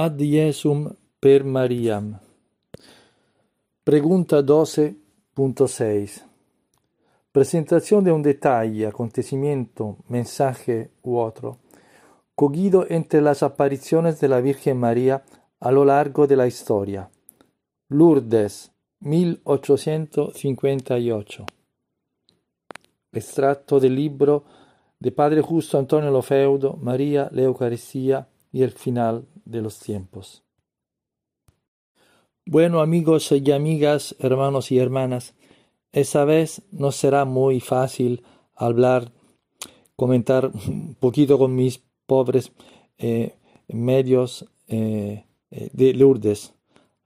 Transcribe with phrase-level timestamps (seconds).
[0.00, 0.88] ad Jesum
[1.18, 2.16] per Mariam.
[3.82, 6.22] Pregunta 12.6.
[7.32, 11.58] Presentación de un detalle, acontecimiento, mensaje u otro,
[12.36, 15.24] cogido entre las apariciones de la Virgen María
[15.58, 17.10] a lo largo de la historia.
[17.88, 21.44] Lourdes, 1858.
[23.10, 24.44] Extracto del libro
[25.00, 30.42] de Padre Justo Antonio Lofeudo, María, la Eucaristía y el final de los tiempos.
[32.44, 35.36] Bueno amigos y amigas, hermanos y hermanas,
[35.92, 38.24] esta vez no será muy fácil
[38.56, 39.12] hablar,
[39.94, 42.50] comentar un poquito con mis pobres
[42.98, 43.36] eh,
[43.68, 46.52] medios eh, eh, de Lourdes,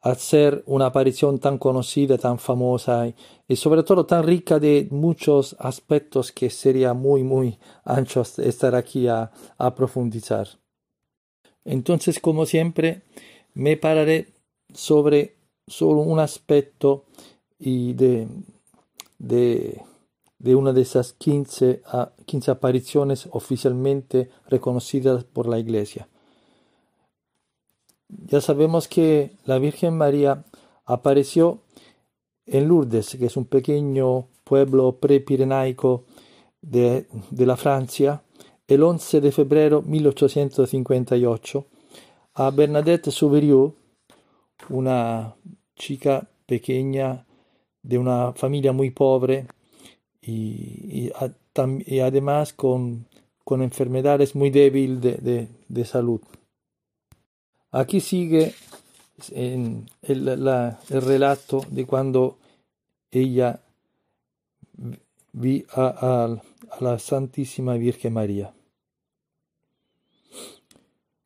[0.01, 3.13] hacer una aparición tan conocida, tan famosa
[3.47, 9.07] y, sobre todo tan rica de muchos aspectos que sería muy, muy ancho estar aquí
[9.07, 9.31] a,
[9.77, 10.62] profundizar.
[11.65, 13.03] Entonces, como siempre,
[13.55, 14.33] me pararé
[14.75, 17.05] sobre solo un aspecto
[17.59, 18.27] de,
[20.45, 21.83] una de esas 15,
[22.27, 26.09] 15 apariciones oficialmente reconocidas por la Iglesia.
[28.09, 30.45] Ya sabemos que la Virgen María
[30.85, 31.63] apareció
[32.47, 36.05] en Lourdes, que es un pequeño pueblo prepirenaico
[36.61, 38.23] de, de la Francia,
[38.69, 41.67] el 11 de febrero 1858
[42.35, 43.75] a Bernadette Souverieux,
[44.69, 45.35] una
[45.77, 47.27] chica pequeña
[47.83, 49.47] de una familia muy pobre
[50.21, 51.11] y,
[52.01, 53.07] además con,
[53.45, 56.21] con, enfermedades muy débiles de, de, salud.
[57.73, 58.55] Aquí sigue
[59.33, 62.39] el, el, relato de cuando
[63.11, 63.61] ella
[65.33, 68.53] vi a, a, a, la Santísima Virgen María.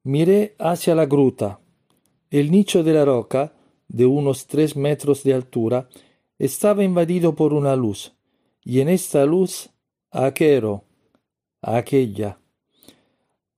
[0.06, 1.58] Miré hacia la gruta.
[2.30, 3.54] El nicho de la roca,
[3.88, 5.88] de unos tres metros de altura,
[6.38, 8.14] estaba invadido por una luz,
[8.62, 9.70] y en esta luz
[10.12, 10.84] aquero,
[11.60, 12.38] aquella.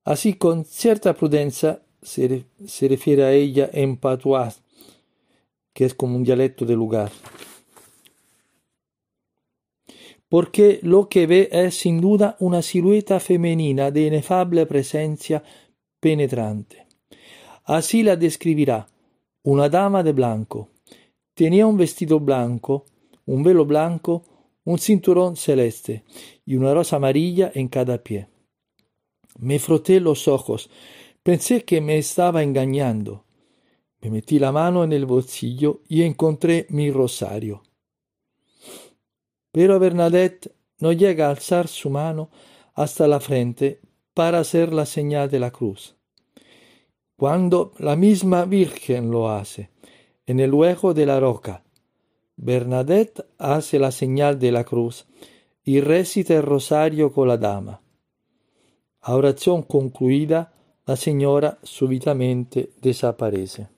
[0.07, 4.63] Así con cierta prudencia se, se refiere a ella en patois,
[5.75, 7.13] que es como un dialecto del lugar.
[10.31, 15.43] Porque lo que ve es sin duda una silueta femenina de inefable presencia
[16.01, 16.87] penetrante.
[17.65, 18.87] Así la describirá
[19.43, 20.71] una dama de blanco.
[21.35, 22.85] Tenía un vestido blanco,
[23.27, 24.23] un velo blanco,
[24.65, 26.05] un cinturón celeste
[26.45, 28.29] y una rosa amarilla en cada pie.
[29.39, 30.69] Me froté los ojos
[31.29, 33.27] Pensé que me estaba engañando.
[34.01, 37.65] Me metí la mano en el bolsillo y encontré mi rosario.
[39.53, 42.31] Pero Bernadette no llega a alzar su mano
[42.73, 43.83] hasta la frente
[44.19, 45.95] para hacer la señal de la cruz.
[47.17, 49.71] Cuando la misma Virgen lo hace,
[50.27, 51.63] en el hueco de la roca,
[52.37, 55.07] Bernadette hace la señal de la cruz
[55.63, 57.81] y recita el rosario con la dama.
[59.03, 60.53] A oración concluida,
[60.85, 63.69] la señora súbitamente desaparece.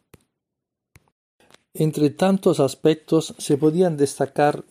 [1.74, 4.64] Entre tantos aspectos se podían destacar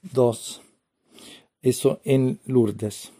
[0.00, 0.60] dos.
[1.60, 3.17] Eso en Lourdes.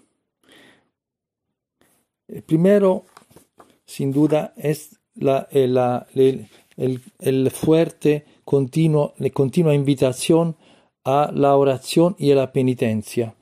[2.28, 3.04] El primero,
[3.86, 10.56] sin duda, es la, el, el, fuerte, continuo, la continua invitación
[11.04, 13.34] a la oración y a la penitencia.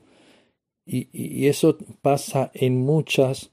[0.85, 3.51] Y, eso pasa en muchas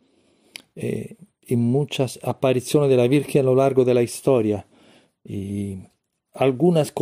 [0.77, 1.17] eh,
[1.47, 4.67] en muchas apariciones de la Virgen a lo largo de la historia.
[5.25, 5.79] Y
[6.33, 6.93] algunas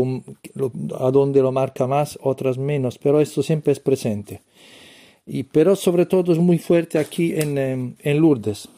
[0.99, 4.43] a donde lo marca más, otras menos, pero esto siempre es presente.
[5.25, 8.69] Y, pero sobre todo es muy fuerte aquí en, em, en Lourdes,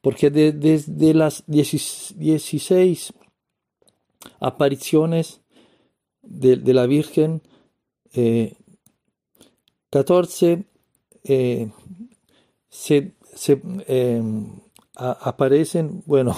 [0.00, 3.12] porque desde las 16
[4.40, 5.40] apariciones
[6.22, 7.42] de, de la Virgen,
[8.12, 8.54] eh,
[9.90, 10.64] 14
[11.24, 11.70] eh,
[12.68, 14.22] se, se eh,
[14.96, 16.36] aparecen, bueno,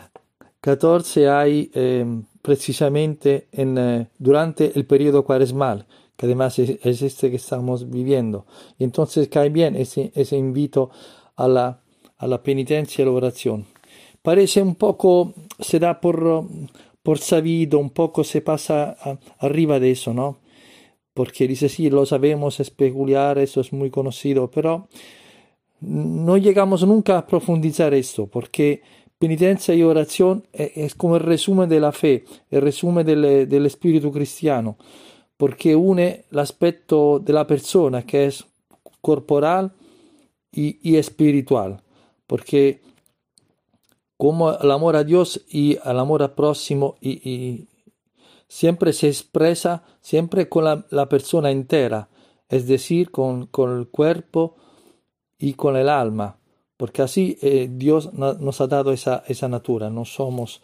[0.60, 2.04] 14 hay eh,
[2.42, 5.86] precisamente en, eh, durante el periodo cuaresmal,
[6.18, 8.44] que además es, es, este que estamos viviendo.
[8.76, 10.90] Y entonces cae bien ese, ese invito
[11.36, 11.80] a la,
[12.18, 13.66] a la penitencia y la oración.
[14.20, 16.44] Parece un poco, se da por,
[17.04, 20.40] por sabido, un poco se pasa a, arriba de eso, ¿no?
[21.14, 24.88] Porque dice, sí, lo sabemos, es peculiar, eso es muy conocido, pero
[25.80, 28.82] no llegamos nunca a profundizar esto, porque
[29.20, 34.10] penitencia y oración es, como el resumen de la fe, el resumen del, del espíritu
[34.10, 34.76] cristiano,
[35.38, 38.44] porque une el aspecto de la persona que es
[39.00, 39.72] corporal
[40.52, 41.80] y, espiritual,
[42.26, 42.82] porque
[44.16, 46.96] como el amor a Dios y el amor al próximo
[48.48, 52.08] siempre se expresa siempre con la, la persona entera,
[52.48, 54.56] es decir, con, con, el cuerpo
[55.38, 56.38] y con el alma,
[56.76, 60.62] porque así eh, Dios nos ha dado esa, esa natura, no somos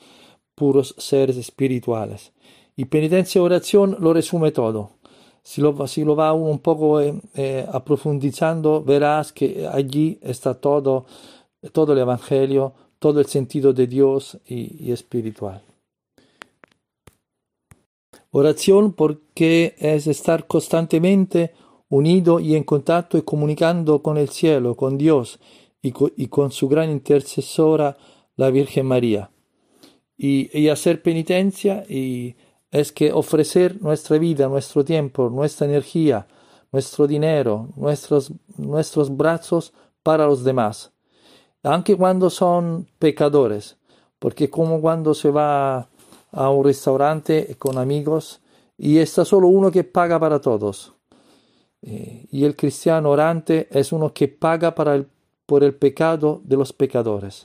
[0.57, 2.33] puros seres espirituales.
[2.77, 4.91] Y penitencia y oración lo resume todo.
[5.43, 11.07] Si lo, si lo va un poco eh, eh, aprofundizando, verás que allí está todo,
[11.73, 15.63] todo el Evangelio, todo el sentido de Dios y, y espiritual.
[18.31, 21.53] Oración porque es estar constantemente
[21.89, 25.39] unido y en contacto y comunicando con el cielo, con Dios
[25.83, 25.93] y
[26.29, 27.97] con, su gran intercesora,
[28.37, 29.31] la Virgen María.
[30.17, 32.37] Y, hacer penitencia y
[32.75, 36.27] es que ofrecer nuestra vida, nuestro tiempo, nuestra energía,
[36.73, 39.73] nuestro dinero, nuestros, nuestros brazos
[40.03, 40.91] para los demás,
[41.63, 43.77] aunque cuando son pecadores,
[44.19, 45.89] porque como cuando se va
[46.33, 48.41] a un restaurante con amigos
[48.77, 50.95] y está solo uno que paga para todos.
[51.81, 55.07] Eh, y el cristiano orante es uno que paga para el,
[55.47, 57.45] por el pecado de los pecadores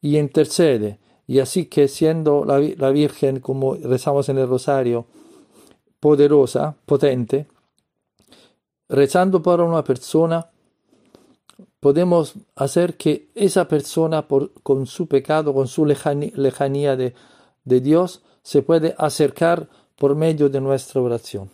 [0.00, 0.98] y intercede.
[1.28, 5.06] Y así que siendo la, la Virgen, como rezamos en el rosario,
[6.00, 7.46] poderosa, potente,
[8.88, 10.48] rezando por una persona,
[11.80, 17.14] podemos hacer que esa persona, por, con su pecado, con su lejanía, de,
[17.64, 21.50] de Dios, se puede acercar por medio de nuestra oración.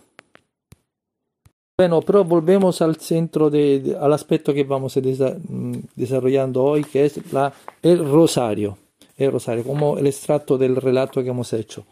[1.77, 7.33] Bueno, pero volvemos al centro, de, al aspecto que vamos mm, desarrollando hoy, que es
[7.33, 8.79] la, el rosario.
[9.17, 11.87] El rosario, como el extracto del relato que hemos hecho.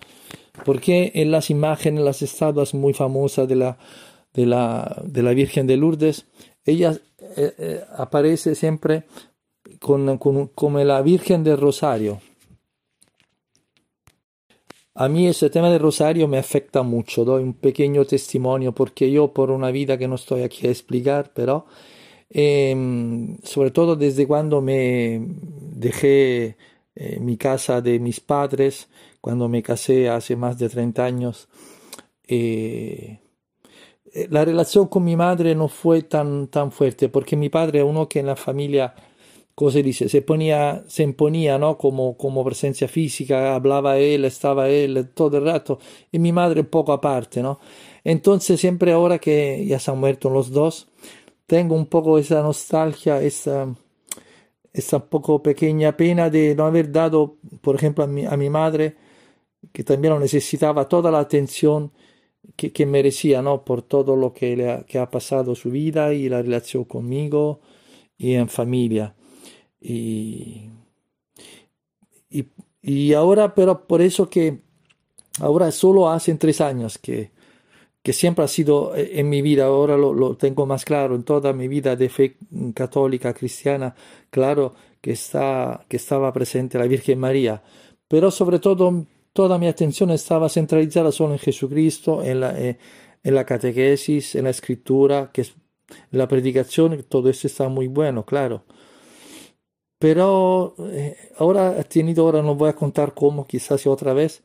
[0.64, 3.78] Porque en las imágenes, las estatuas muy famosas de la,
[4.34, 6.26] de la, de la Virgen de Lourdes,
[6.64, 6.98] ella
[7.36, 9.04] eh, eh, aparece siempre
[9.78, 12.20] con, con, como la Virgen del Rosario,
[14.94, 19.32] a mí ese tema del rosario me afecta mucho, doy un pequeño testimonio porque yo
[19.32, 21.64] por una vida que no estoy aquí a explicar, pero
[22.28, 26.56] eh, sobre todo desde cuando me dejé
[26.94, 28.88] eh, mi casa de mis padres,
[29.20, 31.48] cuando me casé hace más de 30 años,
[32.26, 33.20] eh,
[34.30, 38.08] la relación con mi madre no fue tan, tan fuerte porque mi padre es uno
[38.08, 38.94] que en la familia
[39.54, 40.08] ¿cómo se dice?
[40.08, 41.78] Se ponía, se imponía, ¿no?
[41.78, 45.78] Como, como presencia física, hablaba él, estaba él todo el rato,
[46.10, 47.60] y mi madre un poco aparte, ¿no?
[48.04, 50.88] Entonces siempre ahora que ya se han muerto los dos,
[51.46, 53.74] tengo un poco esa nostalgia, esa,
[54.72, 58.96] esa poco pequeña pena de no haber dado, por ejemplo, a mi, a mi madre,
[59.72, 61.92] que también necesitaba, toda la atención
[62.56, 63.64] que, que merecía, ¿no?
[63.64, 67.60] Por todo lo que, le ha, que ha pasado su vida y la relación conmigo
[68.18, 69.14] y en familia.
[69.80, 70.70] Y,
[72.30, 72.46] y,
[72.82, 74.62] y, ahora, pero por eso que
[75.40, 77.30] ahora solo hace tres años que,
[78.02, 81.22] que siempre ha sido eh, en mi vida, ahora lo, lo, tengo más claro, en
[81.22, 82.36] toda mi vida de fe
[82.74, 83.94] católica, cristiana,
[84.30, 87.62] claro que, está, que estaba presente la Virgen María,
[88.08, 92.78] pero sobre todo toda mi atención estaba centralizada solo en Jesucristo, en la, eh,
[93.22, 95.54] en la catequesis, en la escritura, que es,
[96.10, 98.64] en la predicación, todo eso está muy bueno, claro.
[99.98, 104.42] Pero eh, ahora he tenido, ahora no voy a contar cómo, quizás otra vez,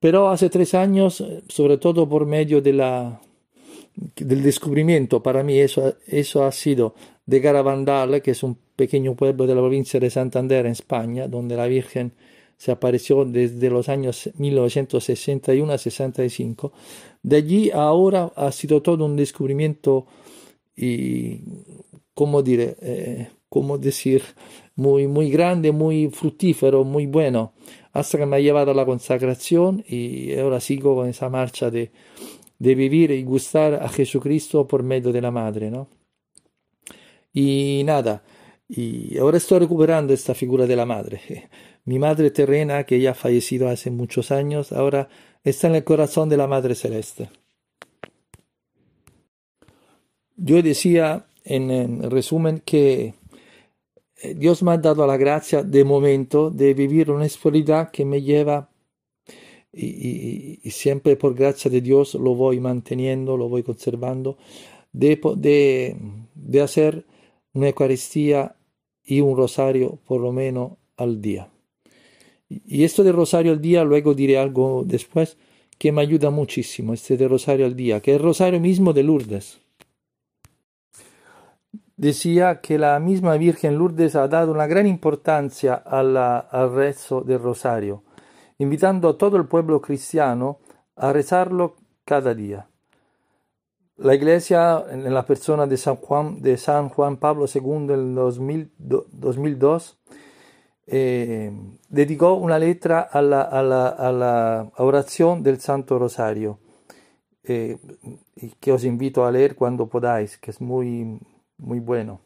[0.00, 2.72] pero hace tres años, sobre todo por medio de
[4.14, 6.94] del descubrimiento, para mí eso, eso ha sido
[7.26, 11.56] de Garavandal, que es un pequeño pueblo de la provincia de Santander en España, donde
[11.56, 12.12] la Virgen
[12.56, 16.72] se apareció desde los años 1961 a 65.
[17.22, 20.06] De allí ahora ha sido todo un descubrimiento
[20.76, 21.40] y,
[22.14, 22.42] ¿cómo?
[22.46, 24.22] Eh, como decir,
[24.76, 27.52] muy, muy grande, muy fructífero, muy bueno,
[27.92, 31.90] hasta que me ha llevado a la consagración y ahora sigo con esa marcha de,
[32.58, 35.88] de vivir y gustar a Jesucristo por medio de la Madre, ¿no?
[37.32, 38.22] Y nada,
[38.68, 41.48] y ahora estoy recuperando esta figura de la Madre.
[41.84, 45.08] Mi madre terrena, que ya ha fallecido hace muchos años, ahora
[45.42, 47.30] está en el corazón de la Madre Celeste.
[50.36, 53.14] Yo decía en, en resumen que
[54.36, 58.68] Dios me ha dado la gracia de momento de vivir una espiritualidad que me lleva
[59.72, 64.36] y, siempre por gracia de Dios lo voy manteniendo, lo voy conservando,
[64.92, 65.96] de, de,
[66.34, 67.06] de hacer
[67.52, 68.56] una Eucaristía
[69.04, 71.48] y un rosario por lo menos al día.
[72.48, 75.36] Y esto de rosario al día, luego diré algo después,
[75.78, 79.02] que me ayuda muchísimo, este de rosario al día, que es el rosario mismo de
[79.04, 79.60] Lourdes.
[81.98, 88.04] Decía que la misma Virgen Lourdes ha dado una gran importancia al rezo del rosario,
[88.56, 90.60] invitando a todo el pueblo cristiano
[90.96, 92.68] a rezarlo cada día.
[93.96, 99.98] La Iglesia, en la persona de San Juan, de San Juan Pablo II en 2002,
[100.86, 101.52] eh,
[101.88, 106.60] dedicó una letra a la, a, la, a la, oración del Santo Rosario,
[107.42, 107.76] eh,
[108.60, 111.18] que os invito a leer cuando podáis, que es muy,
[111.58, 112.20] muy bueno.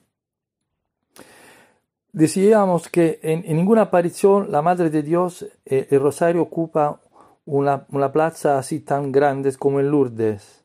[2.13, 7.01] Decíamos que en, ninguna aparición la Madre de Dios, eh, el Rosario ocupa
[7.47, 10.65] una, una, plaza así tan grande como en Lourdes.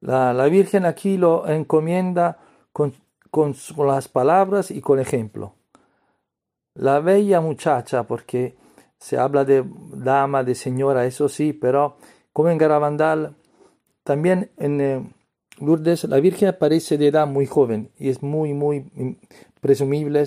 [0.00, 2.38] La, la Virgen aquí lo encomienda
[2.72, 2.94] con,
[3.30, 5.52] con, con, las palabras y con ejemplo.
[6.74, 8.56] La bella muchacha, porque
[8.96, 11.98] se habla de dama, de señora, eso sí, pero
[12.32, 13.34] como en Garabandal,
[14.02, 15.12] también en eh,
[15.60, 18.90] Lourdes la Virgen aparece de edad muy joven y es muy, muy
[19.60, 20.24] presumible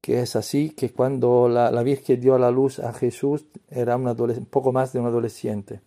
[0.00, 3.96] que es así, que cuando la, la Virgen dio a la luz a Jesús era
[3.96, 5.80] un, poco más de un adolescente.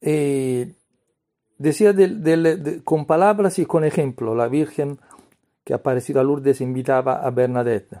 [0.00, 0.72] Eh,
[1.58, 4.98] decía de, de, de, con palabras y con ejemplo, la Virgen
[5.62, 8.00] que aparecido a Lourdes invitaba a Bernadette.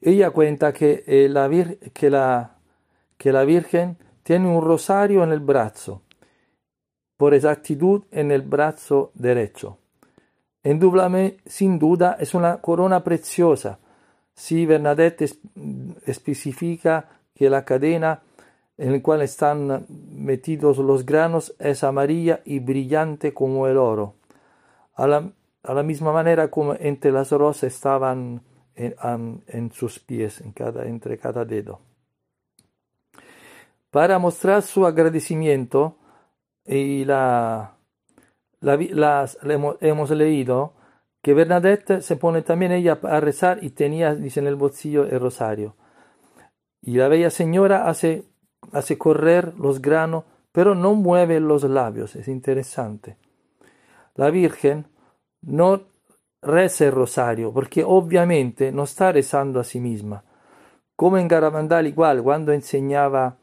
[0.00, 1.48] Ella cuenta que, eh, la,
[1.94, 2.58] que, la,
[3.16, 6.02] que la Virgen tiene un rosario en el brazo,
[7.16, 9.78] por exactitud en el brazo derecho.
[10.62, 13.78] Indudablemente, sin duda, es una corona preciosa.
[14.34, 15.38] Si Bernadette
[16.06, 18.22] especifica que la cadena
[18.76, 24.14] en el cual están metidos los granos es amarilla y brillante como el oro,
[24.94, 25.30] a la,
[25.62, 28.42] a la misma manera como entre las rosas estaban
[28.74, 31.80] en, en, sus pies, en cada, entre cada dedo.
[33.90, 35.96] Para mostrar su agradecimiento,
[36.66, 37.76] y la,
[38.60, 39.30] la, la,
[39.80, 40.74] hemos leído
[41.22, 45.20] que Bernadette se pone también ella a rezar y tenía, dice, en el bolsillo el
[45.20, 45.76] rosario.
[46.82, 48.24] Y la bella señora hace
[48.72, 53.16] hace correr los granos, pero no mueve los labios, es interesante.
[54.14, 54.86] La Virgen
[55.42, 55.82] no
[56.40, 60.24] reza el rosario, porque obviamente no está rezando a sí misma.
[60.96, 63.38] Como en Garavandal igual, cuando enseñaba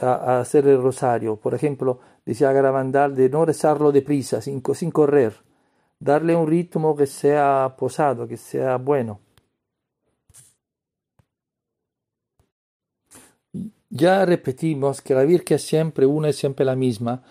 [0.00, 4.90] a, a hacer el rosario, por ejemplo, decía Garavandal de no rezarlo deprisa, sin, sin
[4.90, 5.34] correr,
[5.98, 9.20] darle un ritmo que sea posado, que sea bueno.
[13.90, 17.22] Ya repetimos que la Virgen es siempre una y siempre la misma,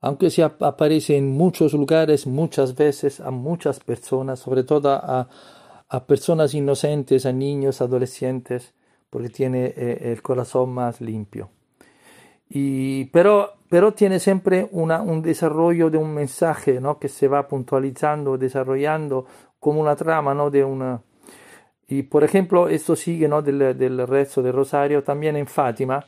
[0.00, 5.28] aunque se aparece en muchos lugares, muchas veces, a muchas personas, sobre todo a,
[5.88, 8.74] a personas inocentes, a niños, adolescentes,
[9.10, 11.50] porque tiene eh, el corazón más limpio.
[12.50, 16.98] Pero, pero tiene siempre una, un desarrollo de un mensaje ¿no?
[16.98, 19.26] que se va puntualizando, desarrollando
[19.60, 20.50] como una trama ¿no?
[20.50, 21.02] de, una,
[21.86, 23.42] y por ejemplo, esto sigue ¿no?
[23.42, 26.06] del, del rezo del rosario también en Fátima,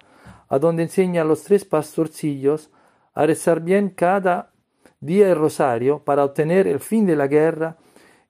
[0.48, 2.70] a donde enseña a los tres pastorcillos
[3.14, 4.52] a rezar bien cada
[5.00, 7.76] día el rosario para obtener el fin de la guerra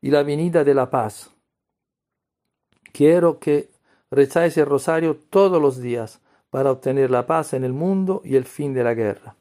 [0.01, 1.31] y la venida de la paz.
[2.93, 3.71] Quiero que
[4.11, 8.45] rezáis el rosario todos los días para obtener la paz en el mundo y el
[8.45, 9.37] fin de la guerra.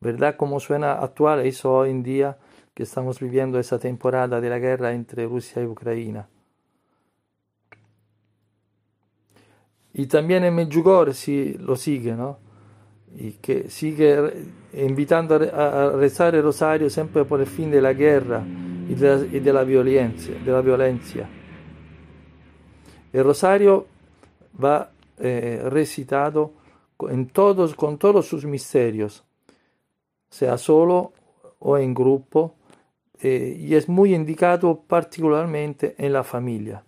[0.00, 2.38] ¿Verdad cómo suena actual eso hoy en día
[2.74, 6.28] que estamos viviendo esa temporada de la guerra entre Rusia y Ucrania?
[9.92, 12.38] Y también en Medjugorje si lo sigue, ¿no?
[13.16, 18.44] Y que sigue invitando a, rezar el rosario siempre por el fin de la guerra
[18.88, 21.28] y de la, y de la violencia, de la violencia.
[23.12, 23.86] El rosario
[24.62, 24.90] va
[25.20, 26.54] eh, recitado
[27.08, 29.24] en todos, con todos sus misterios,
[30.28, 31.12] sea solo
[31.58, 32.56] o en grupo,
[33.20, 36.84] eh, y es muy indicado particularmente en la familia,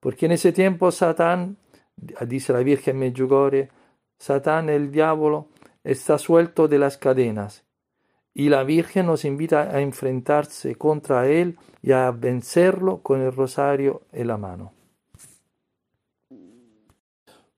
[0.00, 1.58] porque en ese tiempo Satán
[2.26, 3.70] dice la Virgen Medjugorje,
[4.18, 5.48] Satán, el diablo,
[5.84, 7.64] está suelto de las cadenas,
[8.32, 14.02] y la Virgen nos invita a enfrentarse contra él y a vencerlo con el rosario
[14.12, 14.75] en la mano.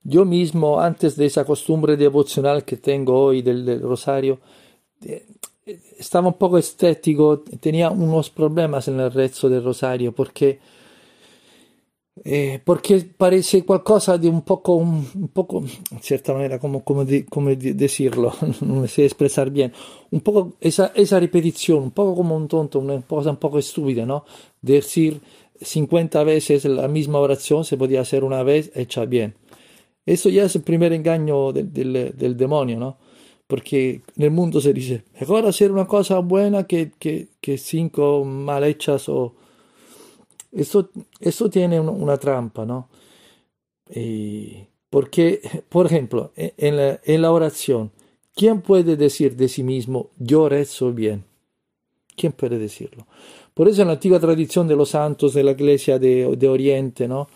[0.09, 4.41] Yo mismo, antes de esa costumbre devocional que tengo hoy del, del rosario,
[5.05, 5.27] eh,
[5.99, 10.59] estaba un poco estético, tenía unos problemas en el rezo del rosario porque
[12.25, 17.25] eh, porque parece qualcosa di un poco, un, un poco in certa maniera, come, come,
[17.29, 19.73] come decirlo, non sé expresar bien,
[20.11, 24.07] un poco esa, esa repetición, un poco como un tonto, una cosa un poco estúpida,
[24.07, 24.25] ¿no?
[24.61, 25.21] Decir
[25.61, 29.35] 50 veces la misma oración se podía hacer una vez hecha bien.
[30.09, 31.71] Eso ya es el primer engaño del,
[32.17, 32.97] del, demonio, ¿no?
[33.47, 38.65] porque nel mondo si dice, mejor hacer una cosa buena que, que, que cinco mal
[38.65, 39.35] hechas o...
[40.51, 42.89] Esto tiene una trampa, ¿no?
[43.95, 47.91] Y porque, por ejemplo, en la, en la oración,
[48.35, 51.25] ¿quién puede decir de sí mismo, yo rezo bien?
[52.17, 53.07] ¿Quién puede decirlo?
[53.53, 57.07] Por eso en la antigua tradición de los santos de la iglesia de, de Oriente,
[57.07, 57.29] ¿no?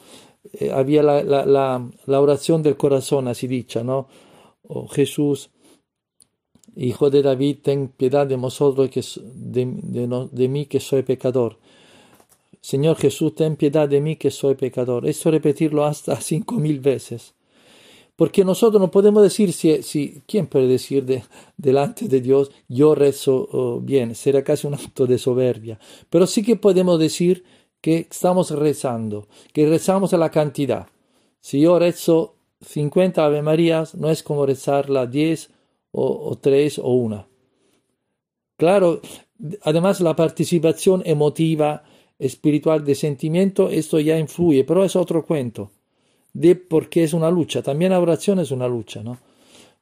[0.55, 4.09] Eh, había la, la, oración del corazón, así dicha, ¿no?
[4.69, 5.51] Oh, Jesús,
[6.75, 9.03] Hijo de David, ten piedad de vosotros, que,
[9.35, 11.59] de, de, mí que soy pecador.
[12.63, 15.07] Señor Jesús, ten piedad de mí que soy pecador.
[15.07, 17.35] Esto repetirlo hasta cinco mil veces.
[18.17, 21.25] Porque nosotros no podemos decir si, si ¿quién puede decir de,
[21.57, 24.15] delante de Dios, yo rezo oh, bien?
[24.15, 25.79] Será casi un acto de soberbia.
[26.09, 27.45] Pero sí que podemos decir
[27.83, 30.87] que estamos rezando, que rezamos a la cantidad.
[31.41, 35.51] Si yo rezo 50 Ave Marías, no es como rezarla 10
[35.91, 37.27] o, o 3 o 1.
[38.57, 39.03] Claro,
[39.63, 41.83] además la participación emotiva,
[42.19, 45.71] espiritual de sentimiento, esto ya influye, pero es otro cuento
[46.33, 47.63] de porque es una lucha.
[47.63, 49.19] También la oración es una lucha, ¿no?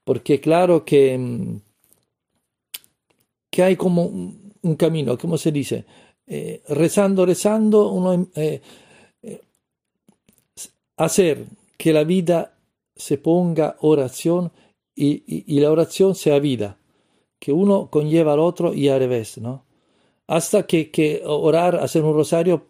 [0.04, 1.60] Porque claro que, mm,
[3.50, 5.84] que hay como un, camino, ¿cómo se dice?
[6.32, 8.62] Eh, rezando, rezando, uno eh,
[9.20, 9.40] eh,
[10.96, 11.44] hacer
[11.76, 12.56] que la vida
[12.94, 14.52] se ponga oración
[14.94, 16.78] y, la oración sea vida,
[17.40, 19.64] que uno conlleva al otro y al revés, ¿no?
[20.28, 22.64] Hasta que, que orar, hacer un rosario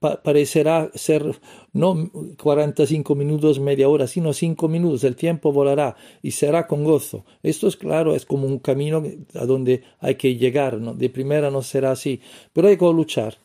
[0.00, 1.38] parecerá ser
[1.72, 5.04] no 45 minutos, media hora, sino 5 minutos.
[5.04, 7.24] El tiempo volará y será con gozo.
[7.42, 9.02] Esto es claro, es como un camino
[9.34, 10.78] a donde hay que llegar.
[10.78, 10.94] ¿no?
[10.94, 12.20] De primera no será así,
[12.52, 13.36] pero hay que luchar.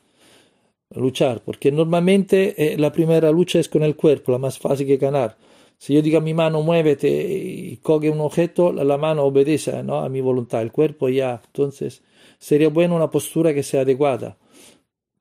[0.92, 4.98] Luchar, porque normalmente eh, la primera lucha es con el cuerpo, la más fácil que
[4.98, 5.36] ganar.
[5.78, 10.00] Si yo digo a mi mano, muévete y coge un objeto, la mano obedece ¿no?
[10.00, 11.42] a mi voluntad, el cuerpo ya.
[11.48, 12.02] Entonces,
[12.40, 14.38] sería bueno una postura que sea adecuada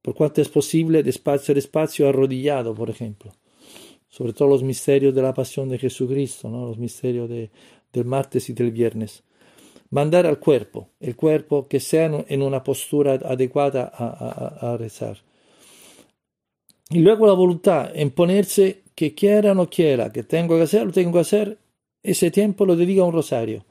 [0.04, 3.32] por cuanto es posible, despacio despacio, arrodillado, por ejemplo.
[4.10, 6.66] Sobre todo los misterios de la pasión de Jesucristo, ¿no?
[6.66, 7.50] los misterios de,
[7.90, 9.22] del martes y del viernes.
[9.88, 15.16] Mandar al cuerpo, el cuerpo que sea en una postura adecuada a, rezar.
[16.90, 20.84] Y luego la voluntad, en ponerse que quiera o no quiera, que tengo que hacer,
[20.84, 21.58] lo tengo que hacer,
[22.02, 23.64] ese tiempo lo dedica a un rosario.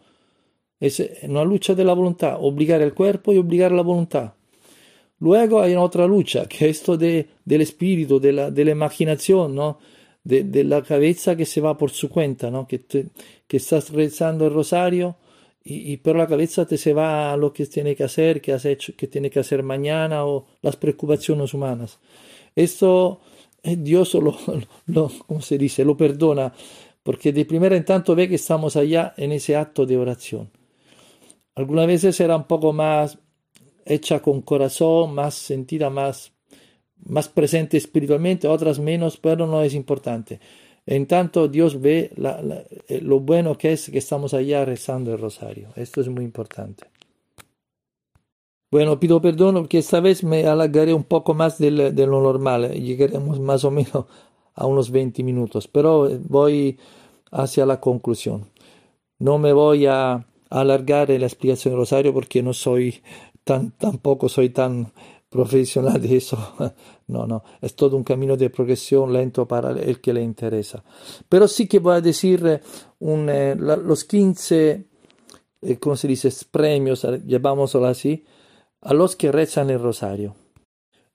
[0.80, 4.34] Es una lucha de la voluntad, obligar el cuerpo y obligar la voluntad.
[5.24, 9.56] Luego hay otra lucha, que es esto de, del espíritu, de la, de la imaginación,
[9.56, 9.80] ¿no?
[10.22, 12.68] De, de, la cabeza que se va por su cuenta, ¿no?
[12.68, 13.06] Que, te,
[13.48, 15.16] que estás rezando el rosario
[15.64, 18.52] y, y, pero la cabeza te se va a lo que tiene que hacer, que
[18.52, 22.00] has hecho, que tiene que hacer mañana o las preocupaciones humanas.
[22.54, 23.22] Esto
[23.64, 24.38] eh, Dios lo,
[24.88, 25.86] lo, ¿cómo se dice?
[25.86, 26.52] Lo perdona,
[27.02, 30.52] porque de primera en tanto ve que estamos allá en ese acto de oración.
[31.56, 33.20] Algunas veces era un poco más
[33.86, 36.32] hecha con corazón, más sentida, más,
[37.06, 40.40] más presente espiritualmente, otras menos, pero no es importante.
[40.86, 42.12] En tanto, Dios ve
[42.88, 45.70] eh, lo bueno que es que estamos allá rezando el rosario.
[45.76, 46.86] Esto es muy importante.
[48.70, 52.72] Bueno, pido perdón porque esta vez me alargaré un poco más de, de lo normal.
[52.72, 54.06] Llegaremos más o menos
[54.56, 56.78] a unos 20 minutos, pero voy
[57.32, 58.46] hacia la conclusión.
[59.20, 63.02] No me voy a alargar la explicación del rosario porque no soy
[63.44, 64.92] tampoco soy tan
[65.30, 66.38] profesional de eso.
[67.06, 70.82] No, no, es todo un camino de progresión lento para el que le interesa.
[71.28, 72.62] Pero sí que voy a decir eh,
[73.00, 74.86] un, eh, los 15,
[75.62, 78.24] eh, ¿cómo se dice?, premios, llamámoslo así,
[78.82, 80.34] a los que rezan el rosario.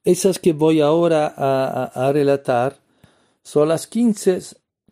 [0.05, 2.77] Esas que voy ahora a, a, a relatar
[3.43, 4.41] son las 15,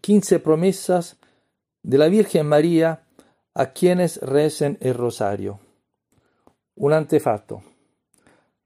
[0.01, 1.19] 15 promesas
[1.83, 3.05] de la Virgen María
[3.55, 5.61] a quienes recen el rosario.
[6.77, 7.63] Un antefatto.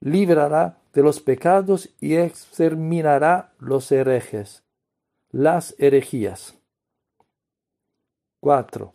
[0.00, 4.62] librará de los pecados y exterminará los herejes,
[5.30, 6.54] las herejías.
[8.40, 8.92] 4.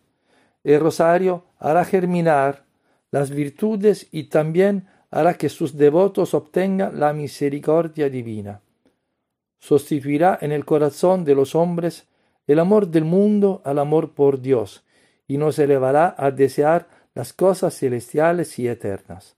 [0.62, 2.64] El rosario hará germinar
[3.10, 8.62] las virtudes y también hará que sus devotos obtengan la misericordia divina.
[9.60, 12.08] Sustituirá en el corazón de los hombres
[12.46, 14.84] el amor del mundo al amor por Dios
[15.26, 19.36] y nos elevará a desear las cosas celestiales y eternas.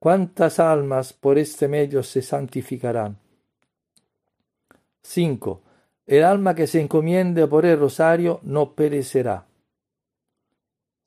[0.00, 3.18] ¿Cuántas almas por este medio se santificarán?
[5.02, 5.62] 5.
[6.06, 9.46] El alma que se encomiende por el rosario no perecerá.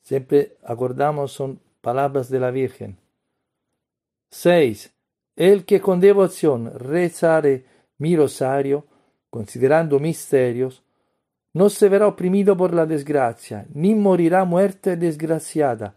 [0.01, 2.97] Siempre acordamos son palabras de la Virgen.
[4.31, 4.93] 6.
[5.35, 7.65] El que con devoción rezare
[7.97, 8.85] mi rosario,
[9.29, 10.83] considerando misterios,
[11.53, 15.95] no se verá oprimido por la desgracia, ni morirá muerte desgraciada,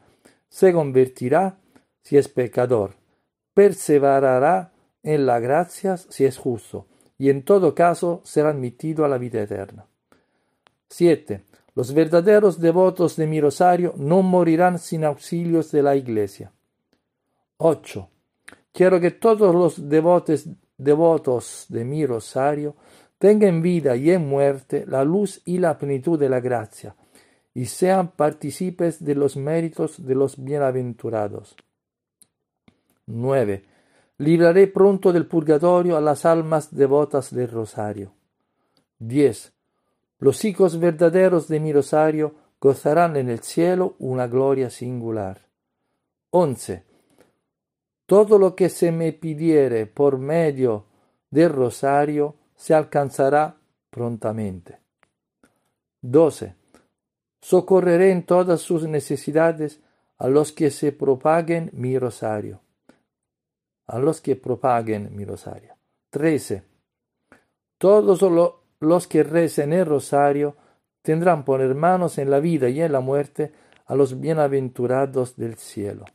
[0.48, 1.58] se convertirá
[2.02, 2.94] si es pecador,
[3.54, 6.86] perseverará en la gracia si es justo,
[7.18, 9.86] y en todo caso será admitido a la vida eterna.
[10.88, 11.42] 7.
[11.74, 16.52] Los verdaderos devotos de mi rosario no morirán sin auxilios de la Iglesia.
[17.56, 18.08] 8.
[18.72, 22.76] Quiero que todos los devotos de mi rosario
[23.24, 26.94] tenga en vida y en muerte la luz y la plenitud de la gracia,
[27.54, 31.56] y sean partícipes de los méritos de los bienaventurados.
[33.06, 33.64] 9.
[34.18, 38.12] Libraré pronto del purgatorio a las almas devotas del rosario.
[38.98, 39.54] 10.
[40.18, 45.48] Los hijos verdaderos de mi rosario gozarán en el cielo una gloria singular.
[46.28, 46.84] 11.
[48.04, 50.84] Todo lo que se me pidiere por medio
[51.30, 53.56] del rosario, se alcanzará
[53.90, 54.78] prontamente.
[56.02, 56.54] 12.
[57.40, 59.80] Socorreré en todas sus necesidades
[60.18, 62.60] a los que se propaguen mi rosario.
[63.86, 65.74] A los que propaguen mi rosario.
[66.10, 66.62] 13.
[67.78, 68.22] Todos
[68.80, 70.56] los que recen el rosario
[71.02, 73.52] tendrán por hermanos en la vida y en la muerte
[73.86, 76.06] a los bienaventurados del cielo.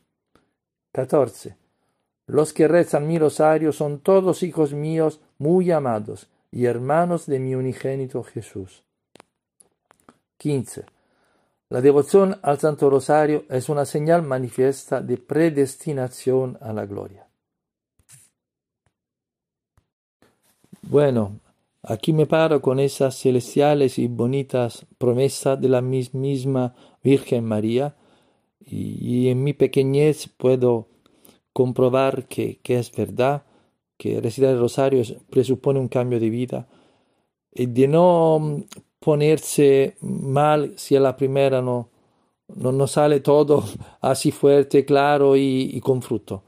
[0.93, 1.56] 14.
[2.25, 7.56] Los que rezan mi rosario son todos hijos míos muy amados y hermanos de mi
[7.56, 8.84] unigénito Jesús.
[10.38, 10.86] 15.
[11.69, 17.28] La devoción al Santo Rosario es una señal manifiesta de predestinación a la gloria.
[20.82, 21.39] Bueno,
[21.84, 26.73] aquí me paro con esas celestiales y bonitas promesas de la misma
[27.04, 27.95] Virgen María
[28.65, 30.88] y, en mi pequeñez puedo
[31.54, 33.43] comprobar que, es verdad,
[33.99, 36.69] que recitar el rosario presupone un cambio de vida
[37.51, 38.63] y de no
[38.97, 41.89] ponerse mal si a la primera no,
[42.55, 43.65] no, sale todo
[44.01, 46.43] así fuerte, claro y, y, con fruto,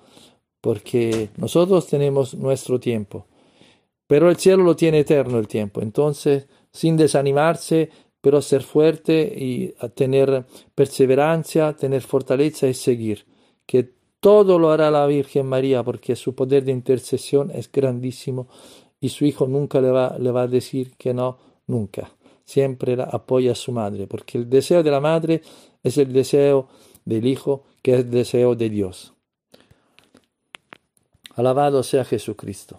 [0.61, 3.27] porque nosotros tenemos nuestro tiempo,
[4.07, 7.89] pero el cielo lo tiene eterno el tiempo, entonces sin desanimarse,
[8.21, 13.25] pero ser fuerte y tener perseverancia, tener fortaleza y seguir,
[13.65, 13.89] que
[14.21, 18.47] todo lo hará la Virgen María porque su poder de intercesión es grandísimo
[19.01, 22.11] y su hijo nunca le va, le va a decir que no, nunca.
[22.45, 25.41] Siempre la apoya a su madre porque el deseo de la madre
[25.83, 26.69] es el deseo
[27.03, 29.13] del hijo que es el deseo de Dios.
[31.35, 32.77] Alabado sea Jesucristo.